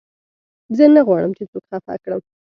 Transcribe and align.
زه 0.77 0.85
نه 0.95 1.01
غواړم، 1.07 1.31
چي 1.37 1.43
څوک 1.51 1.63
خفه 1.69 1.93
کړم. 2.03 2.21